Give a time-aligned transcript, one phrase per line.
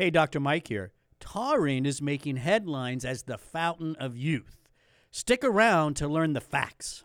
[0.00, 0.40] Hey, Dr.
[0.40, 0.92] Mike here.
[1.20, 4.56] Taurine is making headlines as the fountain of youth.
[5.10, 7.04] Stick around to learn the facts.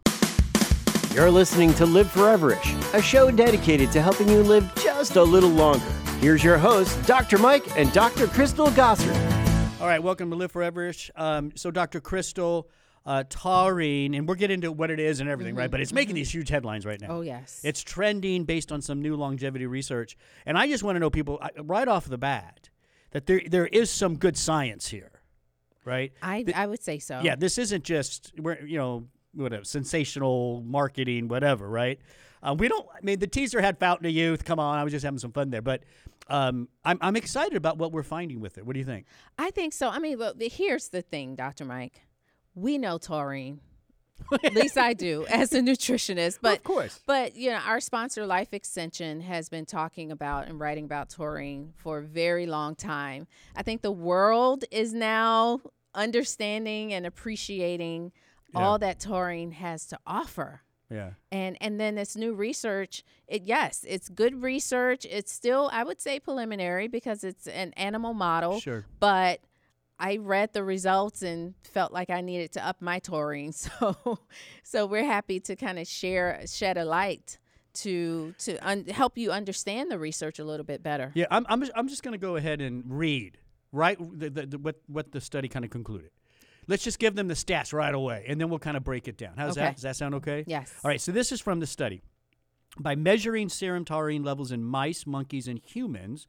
[1.13, 5.49] You're listening to Live Foreverish, a show dedicated to helping you live just a little
[5.49, 5.83] longer.
[6.21, 7.37] Here's your hosts, Dr.
[7.37, 8.27] Mike and Dr.
[8.27, 9.81] Crystal Gossard.
[9.81, 11.09] All right, welcome to Live Foreverish.
[11.17, 11.99] Um, so, Dr.
[11.99, 12.69] Crystal,
[13.05, 15.69] uh, taurine, and we'll get into what it is and everything, right?
[15.69, 17.07] But it's making these huge headlines right now.
[17.07, 17.17] Mm-hmm.
[17.17, 17.59] Oh, yes.
[17.61, 20.15] It's trending based on some new longevity research.
[20.45, 22.69] And I just want to know, people, right off the bat,
[23.15, 25.21] that there there is some good science here,
[25.85, 26.11] right?
[26.21, 27.21] I, Th- I would say so.
[27.23, 31.97] Yeah, this isn't just we're you know whatever sensational marketing, whatever, right?
[32.43, 32.85] Uh, we don't.
[32.93, 34.43] I mean, the teaser had Fountain of Youth.
[34.43, 35.83] Come on, I was just having some fun there, but
[36.27, 38.65] um, I'm I'm excited about what we're finding with it.
[38.65, 39.05] What do you think?
[39.39, 39.87] I think so.
[39.87, 41.63] I mean, look, here's the thing, Dr.
[41.63, 42.01] Mike.
[42.53, 43.61] We know taurine.
[44.43, 46.39] At least I do as a nutritionist.
[46.41, 46.99] But of course.
[47.05, 51.73] But you know, our sponsor Life Extension has been talking about and writing about taurine
[51.77, 53.27] for a very long time.
[53.55, 55.61] I think the world is now
[55.93, 58.11] understanding and appreciating
[58.53, 58.59] Yeah.
[58.61, 60.61] all that taurine has to offer.
[60.89, 61.11] Yeah.
[61.31, 65.99] and and then this new research it yes it's good research it's still i would
[65.99, 68.85] say preliminary because it's an animal model Sure.
[68.99, 69.39] but
[69.99, 74.19] i read the results and felt like i needed to up my taurine so
[74.63, 77.37] so we're happy to kind of share shed a light
[77.73, 81.59] to to un- help you understand the research a little bit better Yeah, I'm I'm
[81.59, 83.37] just, I'm just going to go ahead and read
[83.73, 86.11] right the, the, the, what what the study kind of concluded.
[86.67, 89.17] Let's just give them the stats right away, and then we'll kind of break it
[89.17, 89.33] down.
[89.37, 89.65] How's Okay.
[89.65, 89.75] that?
[89.75, 90.45] Does that sound okay?
[90.47, 92.01] yes All right, so this is from the study.
[92.79, 96.27] By measuring serum taurine levels in mice, monkeys, and humans,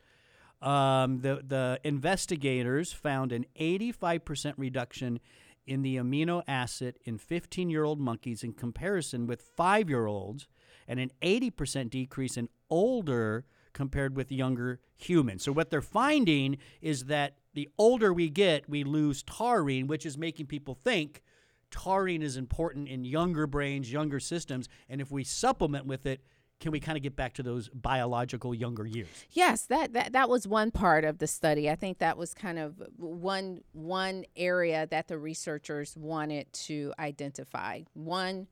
[0.62, 5.20] um, the, the investigators found an 85% reduction
[5.66, 10.46] in the amino acid in 15 year old monkeys in comparison with five year olds,
[10.88, 15.42] and an 80% decrease in older compared with younger humans.
[15.44, 20.16] So, what they're finding is that the older we get, we lose taurine, which is
[20.16, 21.22] making people think
[21.70, 26.22] taurine is important in younger brains, younger systems, and if we supplement with it,
[26.60, 29.08] can we kind of get back to those biological younger years?
[29.32, 31.68] Yes, that, that that was one part of the study.
[31.68, 37.82] I think that was kind of one one area that the researchers wanted to identify.
[37.92, 38.46] One,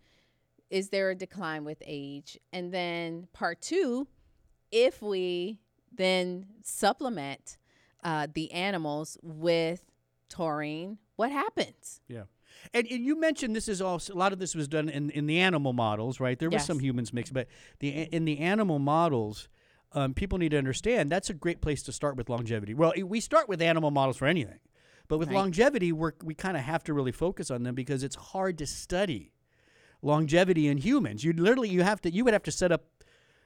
[0.70, 2.38] is there a decline with age?
[2.52, 4.06] And then part two,
[4.70, 5.60] if we
[5.92, 7.58] then supplement
[8.02, 9.84] uh, the animals with
[10.28, 12.00] taurine, what happens?
[12.08, 12.24] Yeah.
[12.72, 15.26] And, and you mentioned this is also a lot of this was done in, in
[15.26, 16.38] the animal models, right?
[16.38, 16.66] There was Yes.
[16.66, 17.48] some humans mixed, but
[17.80, 19.48] the in the animal models,
[19.92, 22.74] um, people need to understand that's a great place to start with longevity.
[22.74, 24.58] Well, we start with animal models for anything,
[25.08, 25.36] but with Right.
[25.36, 28.66] longevity, we're, we kind of have to really focus on them because it's hard to
[28.66, 29.32] study
[30.02, 31.24] longevity in humans.
[31.24, 32.84] You literally you have to you would have to set up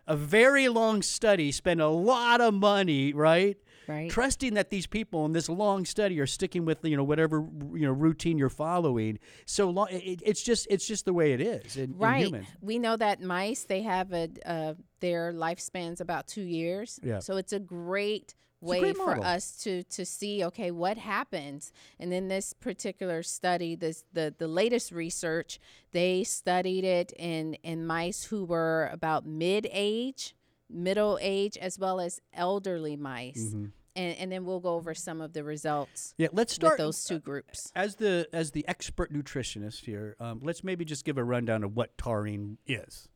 [0.06, 3.58] a very long study, spend a lot of money, right?
[3.88, 4.10] Right.
[4.10, 7.86] trusting that these people in this long study are sticking with you know whatever you
[7.86, 11.76] know routine you're following so long it, it's just it's just the way it is
[11.76, 12.26] in, in right.
[12.26, 16.98] humans We know that mice they have a uh, their lifespans about two years.
[17.02, 17.20] Yeah.
[17.20, 21.72] So it's a great a way great for us to to see okay what happens.
[21.98, 25.60] And in this particular study, this the the latest research
[25.92, 30.34] they studied it in in mice who were about mid age,
[30.68, 33.54] middle age, as well as elderly mice.
[33.98, 37.04] And, and then we'll go over some of the results yeah let's start with those
[37.04, 37.72] two groups.
[37.74, 41.76] as the as the expert nutritionist here um, let's maybe just give a rundown of
[41.76, 43.08] what taurine is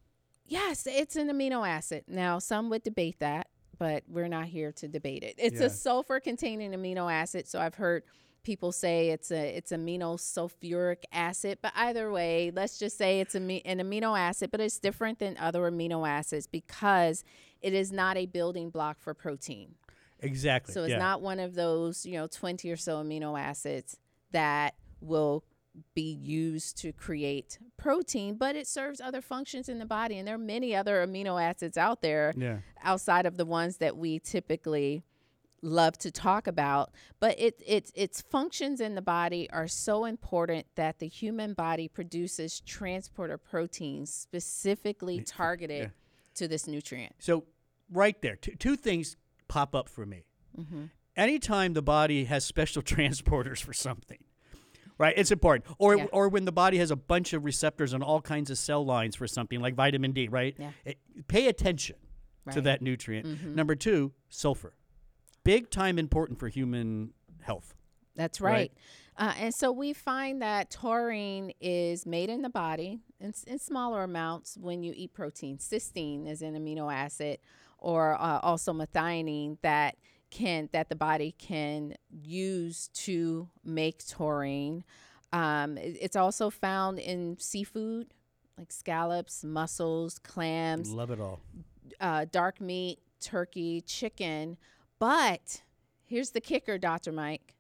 [0.47, 2.05] Yes, it's an amino acid.
[2.09, 3.47] Now, some would debate that,
[3.79, 5.35] but we're not here to debate it.
[5.39, 5.67] It's Yeah.
[5.67, 7.49] a sulfur-containing amino acid.
[7.49, 8.03] So I've heard
[8.43, 13.35] people say it's a it's amino sulfuric acid, but either way, let's just say it's
[13.35, 17.25] a, an amino acid, but it's different than other amino acids because
[17.63, 19.77] it is not a building block for protein.
[20.23, 20.99] Exactly So it's yeah.
[20.99, 23.99] not one of those, you know, 20 or so amino acids
[24.31, 25.45] that will
[25.95, 30.19] be used to create protein, but it serves other functions in the body.
[30.19, 33.97] And there are many other amino acids out there yeah outside of the ones that
[33.97, 35.05] we typically
[35.63, 36.91] love to talk about.
[37.21, 41.89] But it, it, its functions in the body are so important that the human body
[41.89, 45.93] produces transporter proteins specifically targeted
[46.35, 47.15] to this nutrient.
[47.19, 47.45] so
[47.91, 49.17] right there t- two things
[49.53, 50.25] pop up for me
[51.17, 54.19] anytime the body has special transporters for something
[54.99, 56.07] right it's important or Yeah.
[56.13, 59.15] or when the body has a bunch of receptors on all kinds of cell lines
[59.17, 60.71] for something like vitamin d right Yeah.
[60.85, 62.03] It- pay attention to
[62.45, 62.57] Right.
[62.57, 62.65] Mm-hmm.
[62.65, 64.73] that nutrient number two sulfur
[65.45, 67.13] big time important for human
[67.43, 67.75] health
[68.17, 68.53] That's Right.
[68.53, 68.73] right.
[69.17, 74.03] Uh, and so we find that taurine is made in the body in, in smaller
[74.03, 75.59] amounts when you eat protein.
[75.59, 77.39] Cysteine is an amino acid,
[77.83, 79.97] or uh, also methionine that
[80.31, 84.83] can that the body can use to make taurine.
[85.33, 88.15] Um, it- it's also found in seafood
[88.59, 91.41] like scallops, mussels, clams, Love it all.
[92.01, 94.57] uh, dark meat, turkey, chicken.
[94.99, 95.63] But
[96.05, 97.13] here's the kicker, Dr.
[97.13, 97.55] Mike.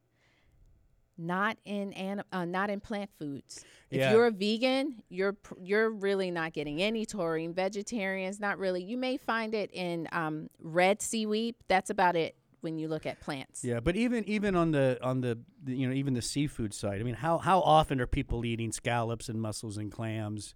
[1.18, 3.64] Not in anim- uh, not in plant foods.
[3.90, 7.52] If you're a vegan, you're pr- you're really not getting any taurine.
[7.52, 8.82] Vegetarians, not really.
[8.82, 11.54] You may find it in um, red seaweed.
[11.68, 13.62] That's about it when you look at plants.
[13.62, 17.00] Yeah, but even even on the on the, the you know even the seafood side,
[17.00, 20.54] I mean, how how often are people eating scallops and mussels and clams?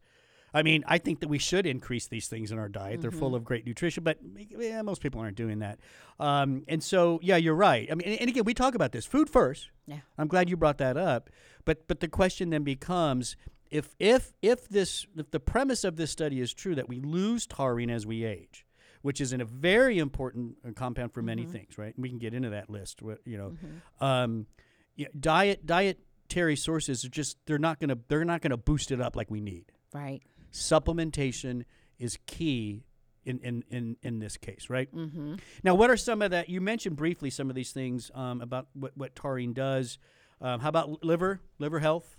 [0.54, 3.02] I mean, I think that we should increase these things in our diet.
[3.02, 4.18] They're full of great nutrition, but
[4.58, 5.78] yeah, most people aren't doing that.
[6.18, 7.88] Um, and so, yeah, you're right.
[7.90, 9.68] I mean, and, and again, we talk about this food first.
[9.86, 9.98] Yeah.
[10.16, 11.28] I'm glad you brought that up.
[11.64, 13.36] But but the question then becomes
[13.70, 17.46] if if if this if the premise of this study is true that we lose
[17.46, 18.64] taurine as we age,
[19.02, 21.92] which is in a very important uh, compound for many things, right?
[21.98, 23.00] We can get into that list.
[23.24, 23.56] You know,
[24.00, 24.46] um,
[24.94, 29.16] yeah, diet dietary sources are just they're not gonna they're not gonna boost it up
[29.16, 29.72] like we need.
[29.92, 30.22] Right.
[30.56, 31.64] Supplementation
[31.98, 32.82] is key.
[33.24, 34.88] In, in, in, in this case, right?
[34.94, 35.34] Mm-hmm.
[35.64, 36.48] Now, what are some of that?
[36.48, 39.98] You mentioned briefly some of these things um, about what, what taurine does.
[40.40, 42.16] Um, how about liver, liver health,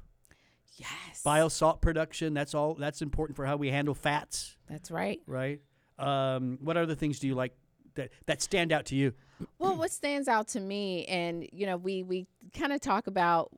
[0.76, 1.24] Yes.
[1.24, 2.34] bile salt production?
[2.34, 2.74] That's all.
[2.74, 5.22] That's important for how we handle fats, That's right.
[5.28, 5.62] right?
[5.98, 7.54] Um, what other things do you like
[7.96, 9.14] that that stand out to you?
[9.60, 13.50] Well, what stands out to me, and you know, we we kind of talk about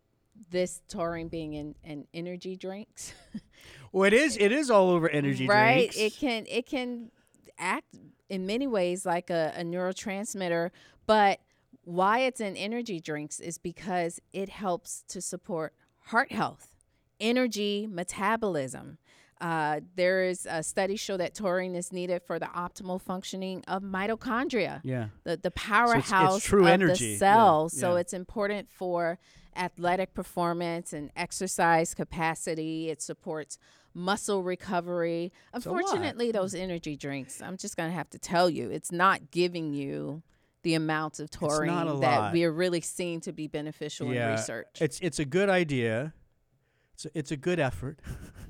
[0.52, 3.12] this taurine being in, in energy drinks,
[3.92, 4.38] Well, it is.
[4.38, 5.54] It is all over energy drinks.
[5.54, 5.92] right?
[5.92, 5.98] drinks.
[5.98, 7.12] It can it can
[7.58, 7.96] act
[8.30, 10.70] in many ways like a, a neurotransmitter,
[11.08, 11.40] but
[11.84, 15.74] why it's in energy drinks is because it helps to support
[16.06, 16.76] heart health,
[17.20, 18.98] energy metabolism.
[19.42, 23.82] Uh, there is a study show that taurine is needed for the optimal functioning of
[23.82, 24.82] mitochondria.
[24.84, 25.08] yeah.
[25.24, 27.06] the, the it's- it's powerhouse true of energy.
[27.06, 27.70] the Yeah, cell.
[27.70, 28.02] So yeah.
[28.02, 29.18] it's important for
[29.56, 32.90] athletic performance and exercise capacity.
[32.90, 33.58] It supports
[33.94, 35.32] muscle recovery.
[35.54, 39.74] Unfortunately, those energy drinks, I'm just going to have to tell you, it's not giving
[39.74, 40.22] you
[40.64, 44.68] the amount of taurine that we are really seeing to be beneficial in research.
[44.82, 46.14] It's it's a good idea.
[46.96, 48.00] It's a, it's a good effort.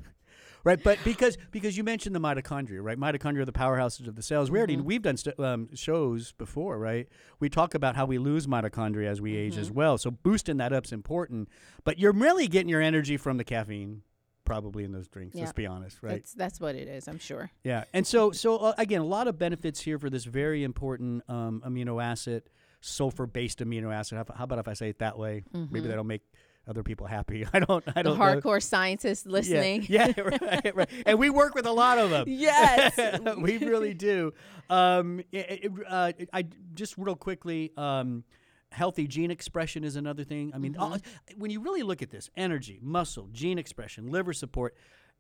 [0.64, 2.98] right, but because because you mentioned the mitochondria, right?
[3.00, 4.50] Mitochondria are the powerhouses of the cells.
[4.50, 4.86] We already Mm-hmm.
[4.86, 7.08] we've done st- um, shows before, right?
[7.40, 9.62] We talk about how we lose mitochondria as we age Mm-hmm.
[9.62, 9.98] as well.
[10.00, 11.48] So boosting that up's important.
[11.84, 14.02] But you're really getting your energy from the caffeine,
[14.50, 15.36] probably in those drinks.
[15.36, 15.42] Yeah.
[15.44, 16.14] Let's be honest, right?
[16.16, 17.52] That's that's what it is, I'm sure.
[17.64, 21.24] Yeah, and so so uh, again, a lot of benefits here for this very important
[21.30, 22.44] um, amino acid,
[22.82, 24.18] sulfur-based amino acid.
[24.18, 25.44] How, how about if I say it that way?
[25.54, 26.24] Maybe that'll make
[26.68, 27.46] other people happy.
[27.54, 27.84] I don't.
[27.88, 27.98] I Mm-hmm.
[27.98, 28.26] The don't know.
[28.42, 29.86] hardcore scientists Yeah, listening.
[29.88, 30.90] Yeah, right, right.
[31.06, 32.26] And we work with a lot of them.
[32.28, 32.98] Yes.
[33.38, 34.34] we really do.
[34.70, 37.72] Um, it- it- uh, I just real quickly.
[37.78, 38.24] Um,
[38.72, 40.52] healthy gene expression is another thing.
[40.54, 41.40] I mean, Mm-hmm.
[41.40, 44.76] when you really look at this, energy, muscle, gene expression, liver support,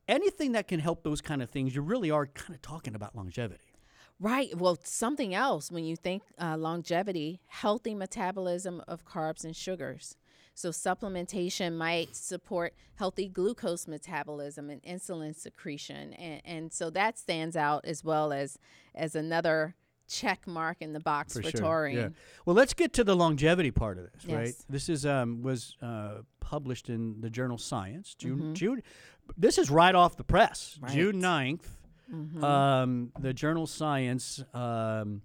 [0.07, 3.16] anything that can help those kind of things, you really are kind of talking about
[3.16, 3.63] longevity.
[4.19, 4.56] Right.
[4.57, 10.18] Well, something else when you think uh, longevity, healthy metabolism of carbs and sugars.
[10.56, 16.12] So, supplementation might support healthy glucose metabolism and insulin secretion.
[16.13, 18.60] And, and so that stands out as well as,
[18.94, 19.75] as another
[20.10, 21.98] check mark in the box for, taurine.
[21.98, 22.10] Yeah.
[22.46, 24.54] Well, let's get to the longevity part of this, right?
[24.68, 28.40] This is um, was uh, published in the journal Science, June.
[28.40, 28.54] Mm-hmm.
[28.54, 28.83] June.
[29.38, 31.60] This is right off the press, June Right.
[31.60, 31.66] 9th.
[32.14, 32.44] Mm-hmm.
[32.44, 35.22] Um, the journal Science um,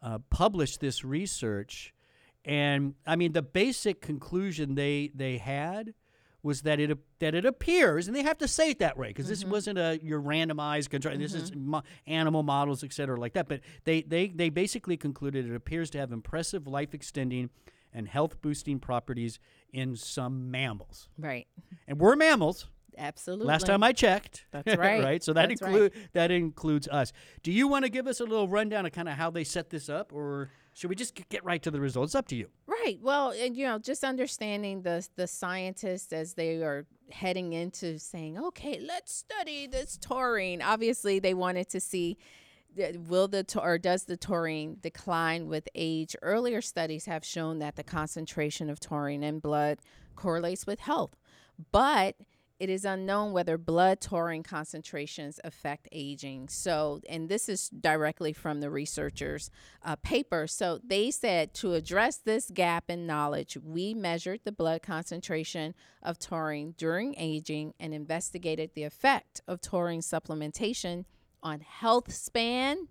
[0.00, 1.92] uh, published this research,
[2.44, 5.94] and I mean the basic conclusion they they had
[6.42, 9.28] was that it that it appears, and they have to say it that way because
[9.28, 9.52] this mm-hmm.
[9.52, 11.16] wasn't a your randomized control.
[11.16, 11.70] This is mm-hmm.
[11.70, 13.48] mo- animal models, et cetera, like that.
[13.48, 17.50] But they they they basically concluded it appears to have impressive life extending
[17.92, 19.38] and health boosting properties
[19.72, 21.46] in some mammals, Right.
[21.86, 22.66] and we're mammals.
[22.98, 23.46] Absolutely.
[23.46, 24.44] Last time I checked.
[24.50, 25.02] That's right.
[25.02, 25.22] right.
[25.22, 27.12] So that That's include that includes us.
[27.42, 29.70] Do you want to give us a little rundown of kind of how they set
[29.70, 32.10] this up, or should we just get right to the results?
[32.10, 32.48] It's up to you.
[32.72, 32.98] Right.
[33.02, 38.38] Well, and you know, just understanding the the scientists as they are heading into saying,
[38.38, 40.62] okay, let's study this taurine.
[40.62, 42.16] Obviously, they wanted to see
[42.82, 46.16] uh, will the or does the taurine decline with age.
[46.22, 49.78] Earlier studies have shown that the concentration of taurine in blood
[50.16, 51.14] correlates with health,
[51.72, 52.16] but
[52.62, 56.48] it is unknown whether blood taurine concentrations affect aging.
[56.48, 59.50] So, and this is directly from the researchers'
[59.84, 60.46] uh, paper.
[60.46, 66.20] So, they said to address this gap in knowledge, we measured the blood concentration of
[66.20, 71.04] taurine during aging and investigated the effect of taurine supplementation
[71.42, 72.86] on health span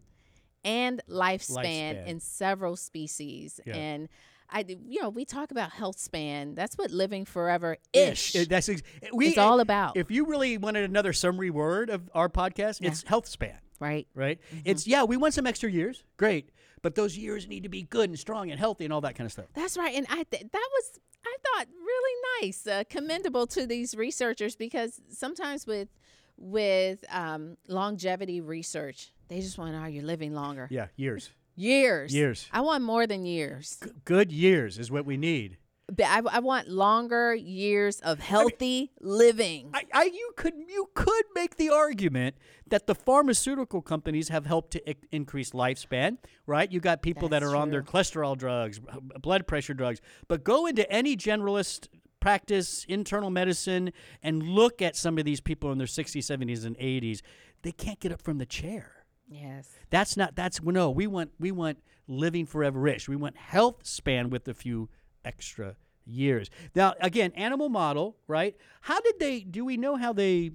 [0.66, 2.08] and lifespan, Lifespan.
[2.08, 3.62] in several species.
[3.66, 3.78] Yeah.
[3.78, 4.10] And
[4.51, 6.55] I, you know, we talk about health span.
[6.55, 8.34] That's what living forever ish.
[8.34, 8.81] That's ex-
[9.13, 9.27] we.
[9.29, 13.27] it's all about, If you really wanted another summary word of our podcast, it's health
[13.27, 13.58] span.
[13.79, 14.08] right?
[14.13, 14.39] Right?
[14.50, 14.60] Mm-hmm.
[14.65, 16.03] It's yeah, we want some extra years.
[16.17, 16.50] Great.
[16.81, 19.25] But those years need to be good and strong and healthy and all that kind
[19.25, 19.46] of stuff.
[19.53, 23.96] That's right, and I th- that was I thought really nice, uh, commendable to these
[23.96, 25.89] researchers because sometimes with
[26.38, 30.67] with um, longevity research, they just want to know you're living longer.
[30.72, 31.29] Yeah, years.
[31.62, 32.12] Years.
[32.12, 32.50] Years.
[32.51, 33.77] I want more than years.
[33.84, 35.58] G- good years is what we need.
[35.96, 39.70] But I, I want longer years of healthy living.
[39.72, 42.36] I, I you could you could make the argument
[42.70, 46.72] that the pharmaceutical companies have helped to I- increase lifespan, right?
[46.72, 48.80] You got people that That's are on their cholesterol drugs,
[49.22, 51.89] blood pressure drugs, but go into any generalist
[52.22, 53.91] practice, internal medicine,
[54.24, 57.22] and look at some of these people in their 60s, 70s, and 80s.
[57.62, 59.00] They can't get up from the chair.
[59.31, 59.69] Yes.
[59.89, 60.35] That's not.
[60.35, 60.91] That's no.
[60.91, 61.31] We want.
[61.39, 63.07] We want living forever-ish.
[63.07, 64.89] We want health span with a few
[65.23, 66.50] extra years.
[66.75, 68.55] Now, again, animal model, right?
[68.81, 69.39] How did they?
[69.41, 70.51] Do we know how they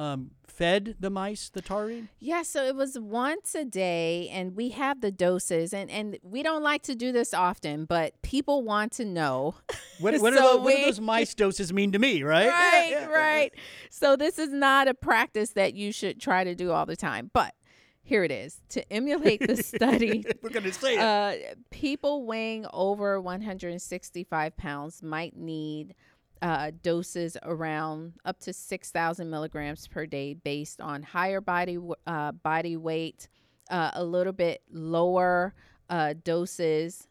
[0.00, 2.08] um, fed the mice the taurine?
[2.18, 6.42] Yeah, so it was once a day, and we have the doses, and, and we
[6.42, 9.54] don't like to do this often, but people want to know.
[10.00, 12.46] What, what, are, So those, what do those mice doses mean to me, right?
[12.46, 13.06] Yeah, right, yeah.
[13.08, 13.54] right.
[13.90, 17.30] So this is not a practice that you should try to do all the time.
[17.34, 17.54] But
[18.02, 18.60] here it is.
[18.70, 20.98] To emulate the study, We're gonna say it.
[21.00, 25.94] uh, people weighing over 165 pounds might need
[26.42, 32.76] uh, doses around up to 6,000 milligrams per day, based on higher body uh, body
[32.76, 33.28] weight,
[33.70, 35.54] uh, a little bit lower
[35.90, 37.06] uh, doses,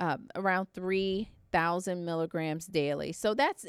[0.00, 3.12] uh, around 3,000 milligrams daily.
[3.12, 3.66] So that's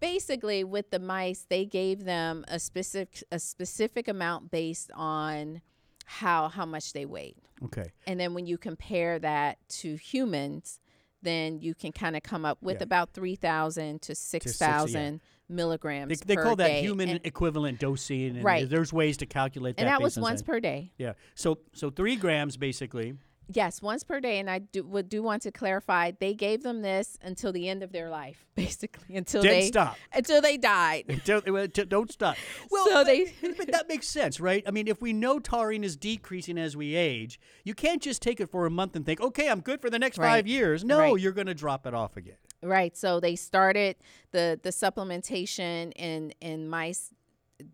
[0.00, 1.46] basically with the mice.
[1.48, 5.62] They gave them a specific a specific amount based on
[6.04, 7.36] how how much they weighed.
[7.64, 7.86] okay.
[8.06, 10.80] And then when you compare that to humans,
[11.22, 12.84] then you can kind of come up with Yeah.
[12.84, 16.80] about 3,000 to 6,000 milligrams They, they call that day.
[16.82, 18.68] human And, equivalent dosing, and Right.
[18.68, 19.82] there's ways to calculate that.
[19.82, 20.42] and that was once science.
[20.42, 20.92] per day.
[20.98, 21.14] Yeah.
[21.34, 23.14] So so three grams basically.
[23.52, 24.38] Yes, once per day.
[24.38, 27.82] And I do, would do want to clarify they gave them this until the end
[27.82, 29.96] of their life, basically, until Didn't they stop.
[30.12, 31.20] until they died.
[31.24, 31.44] Don't,
[31.88, 32.36] don't stop.
[32.70, 34.64] Well, So but- they- but that makes sense, right?
[34.66, 38.40] I mean, if we know taurine is decreasing as we age, you can't just take
[38.40, 40.28] it for a month and think, okay, I'm good for the next Right.
[40.30, 40.82] five years.
[40.84, 41.20] No, Right.
[41.20, 42.36] you're going to drop it off again.
[42.62, 42.96] Right.
[42.96, 43.96] So they started
[44.32, 47.10] the the supplementation in in mice,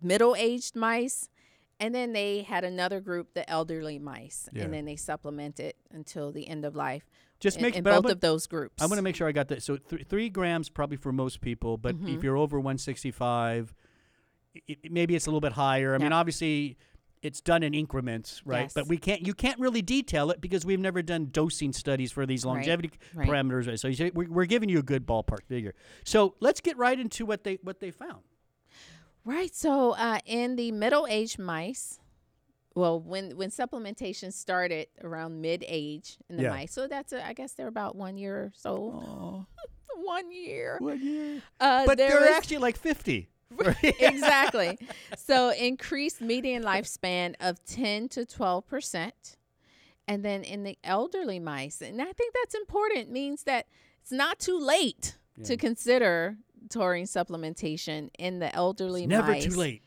[0.03, 1.29] middle aged mice,
[1.81, 4.65] and then they had another group, the elderly mice, Yeah.
[4.65, 7.09] and then they supplemented until the end of life.
[7.41, 8.83] Just in, make- in both of those groups.
[8.83, 9.63] I want to make sure I got that.
[9.63, 12.09] So th- three grams probably for most people, but Mm-hmm.
[12.17, 13.75] if you're over 165,
[14.55, 15.95] i i maybe it's a little bit higher.
[15.95, 16.77] I mean, obviously.
[17.23, 18.63] It's done in increments, right?
[18.63, 18.73] Yes.
[18.73, 19.21] But we can't.
[19.21, 23.29] You can't really detail it because we've never done dosing studies for these longevity right.
[23.29, 23.69] parameters.
[23.69, 23.79] Right?
[23.79, 25.75] So you say, we're, we're giving you a good ballpark figure.
[26.03, 28.23] So let's get right into what they what they found.
[29.25, 29.55] Right.
[29.55, 31.99] So uh, in the middle aged mice,
[32.75, 36.51] well, when when supplementation started around mid age in the Yeah.
[36.51, 39.47] mice, so that's a, I guess they're about one year or so.
[39.97, 40.77] one year.
[40.81, 41.43] What year?
[41.61, 43.29] Uh, But they're was- actually like 50.
[43.83, 44.79] exactly.
[45.17, 49.37] So increased median lifespan of 10 to 12 percent.
[50.07, 53.67] And then in the elderly mice, and I think that's important, means that
[54.03, 56.37] it's not too late to consider
[56.69, 59.45] taurine supplementation in the elderly Never mice.
[59.45, 59.83] too late.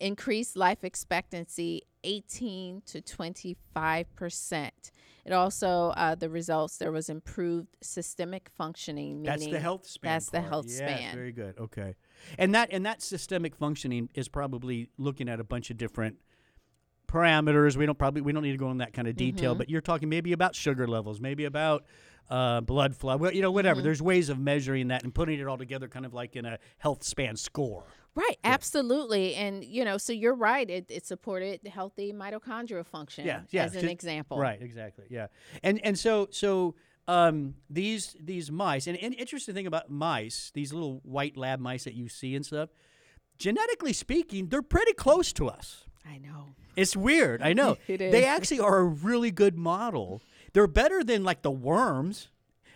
[0.00, 4.90] Increased life expectancy 18 to 25 percent.
[5.24, 9.22] It also uh, the results there was improved systemic functioning.
[9.22, 10.12] That's the health span.
[10.12, 11.14] That's the health Yes, span.
[11.14, 11.58] Very good.
[11.58, 11.94] Okay.
[12.38, 16.18] And that and that systemic functioning is probably looking at a bunch of different
[17.06, 17.76] parameters.
[17.76, 19.58] We don't probably we don't need to go in that kind of detail, Mm-hmm.
[19.58, 21.84] but you're talking maybe about sugar levels, maybe about
[22.30, 23.16] uh, blood flow.
[23.16, 23.54] Well, you know, Mm-hmm.
[23.54, 23.82] whatever.
[23.82, 26.58] There's ways of measuring that and putting it all together, kind of like in a
[26.78, 27.84] health span score.
[28.14, 29.34] Right, absolutely.
[29.34, 30.68] And, you know, so you're right.
[30.70, 33.64] It, it supported healthy mitochondrial function Yeah, yeah.
[33.64, 34.38] as an just- example.
[34.38, 35.04] Right, exactly.
[35.10, 35.26] Yeah,
[35.62, 36.74] and and so so
[37.08, 41.84] um, these these mice, and an interesting thing about mice, these little white lab mice
[41.84, 42.70] that you see and stuff,
[43.38, 45.85] genetically speaking, they're pretty close to us.
[46.08, 46.48] I know.
[46.76, 47.42] It's weird.
[47.42, 47.76] I know.
[47.88, 50.20] It They actually are a really good model.
[50.52, 52.28] They're better than like the worms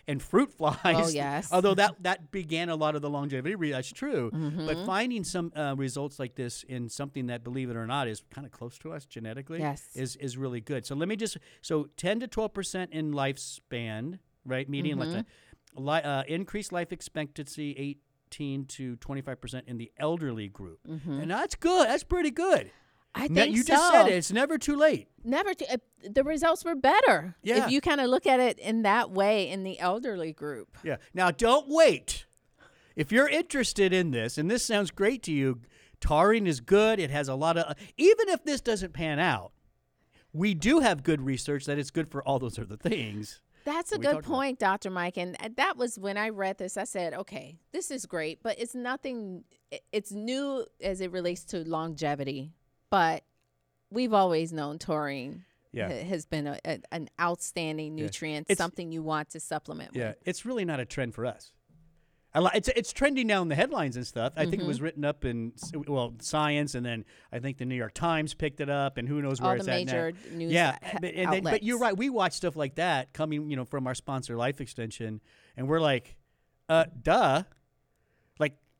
[0.07, 0.77] and fruit flies.
[0.83, 1.49] Oh, yes.
[1.51, 3.71] Although that that began a lot of the longevity.
[3.71, 4.31] That's true.
[4.31, 4.65] Mm-hmm.
[4.65, 8.23] But finding some uh, results like this in something that, believe it or not, is
[8.31, 9.87] kind of close to us genetically, Yes.
[9.95, 10.85] is is really good.
[10.85, 14.67] So let me just so ten to twelve percent in lifespan, right?
[14.67, 15.11] Median Mm-hmm.
[15.19, 15.25] lifespan.
[15.75, 21.21] Li- uh, increased life expectancy eighteen to twenty five percent in the elderly group, Mm-hmm.
[21.21, 21.87] and that's good.
[21.87, 22.71] That's pretty good.
[23.13, 24.13] I Ne- think you just said it.
[24.13, 25.07] It's never too late.
[25.23, 25.53] Never.
[25.53, 25.77] T- uh,
[26.09, 27.35] the results were better.
[27.43, 27.65] Yeah.
[27.65, 30.77] If you kind of look at it in that way in the elderly group.
[30.83, 30.97] Yeah.
[31.13, 32.25] Now, don't wait.
[32.95, 35.61] If you're interested in this, and this sounds great to you,
[35.99, 36.99] taurine is good.
[36.99, 39.51] It has a lot of, even if this doesn't pan out,
[40.33, 43.41] we do have good research that it's good for all those other things.
[43.63, 44.89] That's a good point, Dr.
[44.89, 45.17] Mike.
[45.17, 48.59] And uh, that was when I read this, I said, okay, this is great, but
[48.59, 49.43] it's nothing,
[49.91, 52.53] it's new as it relates to longevity.
[52.91, 53.23] But
[53.89, 55.87] we've always known taurine Yeah.
[55.89, 60.09] ha- has been a, a, an outstanding nutrient, It's- something you want to supplement Yeah.
[60.09, 60.17] with.
[60.25, 61.51] It's really not a trend for us.
[62.33, 64.31] It's it's trending now in the headlines and stuff.
[64.37, 64.51] I Mm-hmm.
[64.51, 65.51] think it was written up in
[65.85, 69.21] well Science, and then I think the New York Times picked it up, and who
[69.21, 69.91] knows where All it's the at now.
[69.93, 71.97] major news yeah, ha- but, and then, but you're right.
[71.97, 75.19] We watch stuff like that coming, you know, from our sponsor, Life Extension,
[75.57, 76.15] and we're like,
[76.69, 77.43] uh, duh.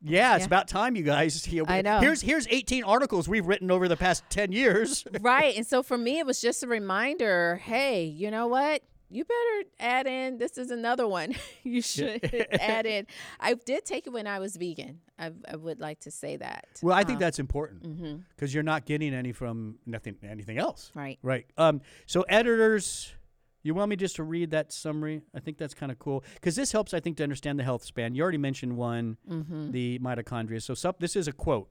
[0.04, 0.46] Yeah, it's Yeah.
[0.46, 1.46] about time, you guys.
[1.52, 2.00] You I know.
[2.00, 5.04] Here's here's 18 articles we've written over the past 10 years.
[5.20, 5.56] right.
[5.56, 8.82] And so for me, it was just a reminder hey, you know what?
[9.10, 10.38] You better add in.
[10.38, 12.24] This is another one you should
[12.58, 13.06] add in.
[13.38, 15.00] I did take it when I was vegan.
[15.18, 16.66] I, I would like to say that.
[16.80, 20.90] well, I think Um, that's important because you're not getting any from nothing anything else.
[20.94, 21.18] Right.
[21.22, 21.44] Right.
[21.58, 21.82] Um.
[22.06, 23.12] So editors,
[23.62, 25.22] you want me just to read that summary?
[25.34, 27.84] I think that's kind of cool because this helps, I think, to understand the health
[27.84, 28.14] span.
[28.14, 29.70] You already mentioned one, Mm-hmm.
[29.70, 30.60] the mitochondria.
[30.62, 31.68] So sup- this is a quote.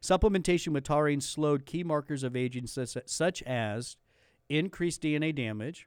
[0.00, 3.96] Supplementation with taurine slowed key markers of aging such, such as
[4.48, 5.86] increased DNA damage,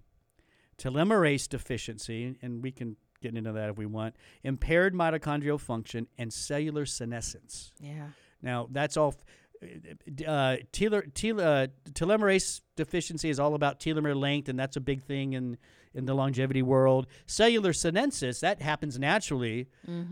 [0.77, 6.32] telomerase deficiency, and we can get into that if we want, impaired mitochondrial function, and
[6.32, 7.74] cellular senescence.
[7.79, 8.08] Yeah.
[8.41, 9.10] Now that's all.
[9.10, 9.25] f-
[9.64, 15.02] Uh, teler, tel, uh, telomerase deficiency is all about telomere length, and that's a big
[15.04, 15.58] thing in
[15.94, 17.08] in the longevity world.
[17.26, 19.68] Cellular senescence that happens naturally,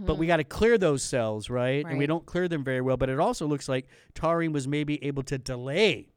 [0.06, 1.86] but we got to clear those cells, right?
[1.86, 2.96] And we don't clear them very well.
[2.96, 6.08] But it also looks like taurine was maybe able to delay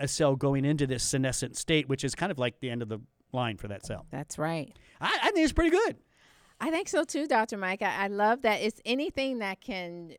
[0.00, 2.88] a cell going into this senescent state, which is kind of like the end of
[2.88, 2.98] the
[3.32, 4.06] line for that cell.
[4.10, 4.76] That's right.
[5.00, 5.96] I, I think it's pretty good.
[6.60, 7.56] I think so too, Dr.
[7.56, 7.82] Mike.
[7.82, 8.60] I, I love that.
[8.60, 10.14] It's anything that can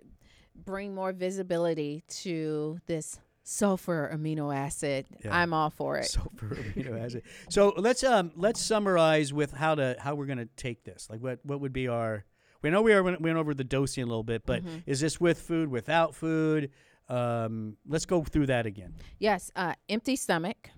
[0.55, 5.05] bring more visibility to this sulfur amino acid.
[5.23, 5.35] Yeah.
[5.37, 6.05] I'm all for it.
[6.05, 7.23] Sulfur amino acid.
[7.49, 11.07] So let's um let's summarize with how to how we're gonna take this.
[11.09, 12.25] Like what what would be our
[12.61, 14.77] we know we are went, went over the dosing a little bit, but Mm-hmm.
[14.85, 16.71] is this with food, without food?
[17.09, 18.93] Um, let's go through that again.
[19.19, 20.69] Yes, uh, empty stomach.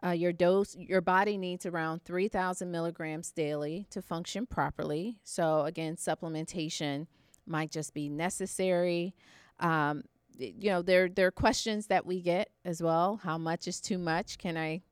[0.00, 5.18] Uh, your dose, your body needs around 3,000 milligrams daily to function properly.
[5.24, 7.08] So, again, supplementation
[7.48, 9.14] might just be necessary.
[9.60, 10.04] Um,
[10.38, 13.20] you know, there there are questions that we get as well.
[13.22, 14.38] How much is too much?
[14.38, 14.82] Can I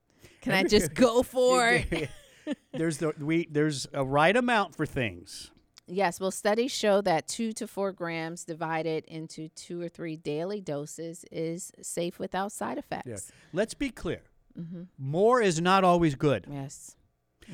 [0.41, 2.11] can I just go for it?
[2.73, 5.51] there's the we there's a right amount for things.
[5.89, 10.61] Yes, well, studies show that two to four grams divided into two or three daily
[10.61, 13.31] doses is safe without side effects.
[13.53, 14.23] Let's be clear.
[14.59, 14.83] Mm-hmm.
[14.99, 16.47] More is not always good.
[16.51, 16.97] Yes,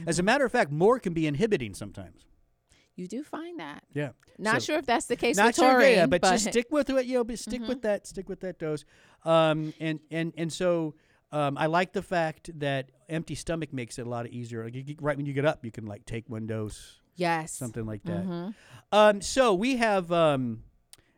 [0.07, 2.25] As a matter of fact, more can be inhibiting sometimes.
[2.97, 3.85] You do find that.
[3.95, 4.11] Yeah.
[4.39, 6.47] Not So- sure if that's the case not with sure, yeah, taurine, yeah, but, just
[6.49, 7.07] stick with it.
[7.07, 7.69] You know, but stick Mm-hmm.
[7.69, 8.07] with that.
[8.07, 8.85] Stick with that dose.
[9.25, 10.95] Um, and and and so
[11.33, 14.65] um, I like the fact that empty stomach makes it a lot easier.
[14.65, 17.87] Like you, right when you get up, you can like take one dose, yes, something
[17.87, 18.25] like that.
[18.27, 18.55] Mhm.
[18.93, 20.65] Um, so we have um,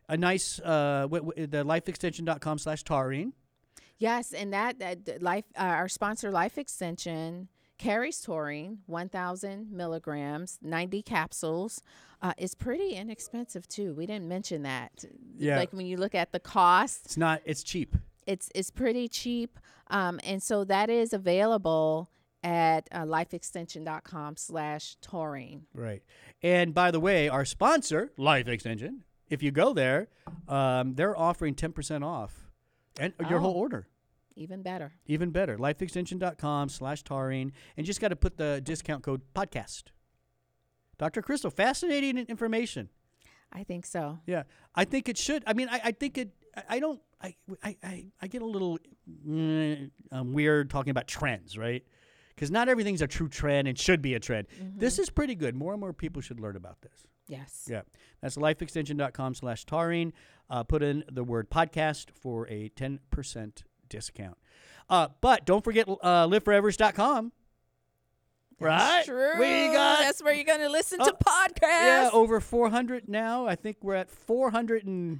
[0.07, 3.33] a nice uh, w- w- the lifeextension.com slash taurine.
[3.97, 10.57] Yes, and that, that that life, uh, our sponsor, Life Extension, carries taurine, 1,000 milligrams,
[10.61, 11.81] 90 capsules.
[12.21, 13.93] Uh, it's pretty inexpensive too.
[13.93, 15.03] We didn't mention that.
[15.37, 15.57] Yeah.
[15.57, 17.41] Like when you look at the cost, It's not.
[17.45, 17.95] It's cheap.
[18.25, 22.09] it's it's pretty cheap, um, and so that is available
[22.43, 25.63] at uh, lifeextension.com slash taurine.
[25.73, 26.03] Right.
[26.43, 30.07] And by the way, our sponsor, Life Extension, if you go there,
[30.47, 32.47] um, they're offering 10% off
[32.99, 33.59] and your whole Oh.
[33.59, 33.87] order.
[34.35, 34.93] Even better.
[35.05, 35.57] Even better.
[35.57, 37.53] Lifeextension.com slash taurine.
[37.77, 39.85] And just got to put the discount code podcast.
[40.97, 41.21] Dr.
[41.21, 42.89] Crystal, fascinating information.
[43.51, 44.19] I think so.
[44.25, 44.43] Yeah.
[44.73, 45.43] I think it should.
[45.47, 48.77] I mean, I, I think it, I, I don't, I, I, I, get a little
[49.27, 51.83] mm, um, weird talking about trends, right?
[52.29, 54.47] Because not everything's a true trend and should be a trend.
[54.75, 55.55] This is pretty good.
[55.55, 57.07] More and more people should learn about this.
[57.27, 57.67] Yes.
[57.69, 57.81] Yeah.
[58.21, 60.13] That's lifeextension.com slash taurine.
[60.49, 63.63] Uh, put in the word podcast for a 10%
[63.95, 64.37] discount.
[64.89, 67.31] Uh, but don't forget uh, liveforeverish.com.
[68.59, 68.77] Right?
[68.77, 69.39] That's true.
[69.39, 71.61] We got That's where you're going to listen Oh, to podcasts.
[71.61, 73.47] yeah, over 400 now.
[73.47, 75.19] I think we're at 400 and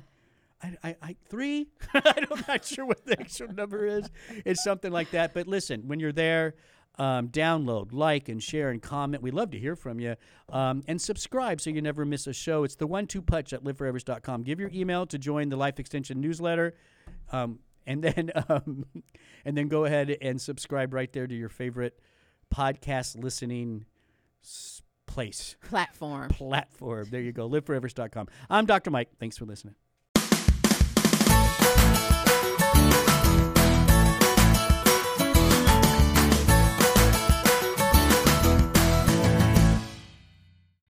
[0.63, 1.67] I, I, I three.
[1.93, 4.09] I'm not sure what the actual number is.
[4.45, 5.33] It's something like that.
[5.33, 6.55] But listen, when you're there,
[6.97, 9.21] um, download, like, and share and comment.
[9.21, 10.15] We love to hear from you.
[10.47, 12.63] Um, and subscribe so you never miss a show.
[12.63, 14.43] It's the one-two punch at liveforeverish.com.
[14.43, 16.73] Give your email to join the Life Extension newsletter.
[17.33, 18.85] Um, and then um,
[19.43, 21.99] and then go ahead and subscribe right there to your favorite
[22.53, 23.85] podcast listening
[25.07, 26.29] place Platform.
[26.29, 27.07] platform.
[27.09, 27.49] There you go.
[27.49, 28.27] LiveForeverish.com.
[28.49, 28.91] I'm Dr.
[28.91, 29.09] Mike.
[29.19, 29.75] Thanks for listening.